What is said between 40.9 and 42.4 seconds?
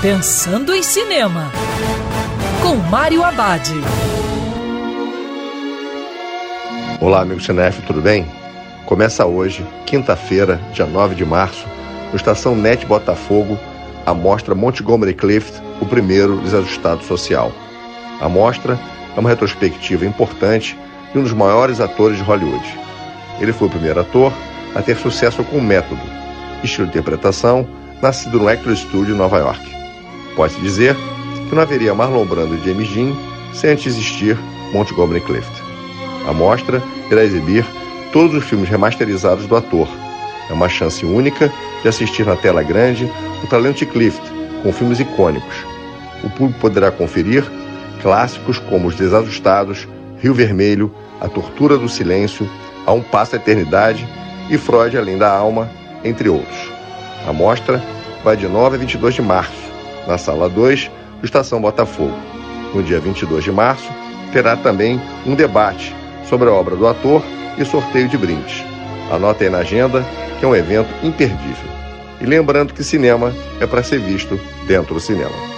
única de assistir na